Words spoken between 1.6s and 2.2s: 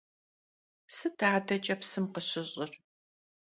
psım